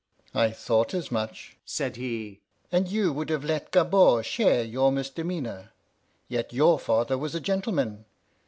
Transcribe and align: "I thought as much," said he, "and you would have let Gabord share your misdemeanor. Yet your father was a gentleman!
"I 0.33 0.49
thought 0.49 0.95
as 0.95 1.11
much," 1.11 1.57
said 1.63 1.95
he, 1.95 2.39
"and 2.71 2.87
you 2.87 3.13
would 3.13 3.29
have 3.29 3.43
let 3.43 3.69
Gabord 3.71 4.25
share 4.25 4.63
your 4.63 4.91
misdemeanor. 4.91 5.73
Yet 6.27 6.51
your 6.51 6.79
father 6.79 7.19
was 7.19 7.35
a 7.35 7.39
gentleman! 7.39 8.05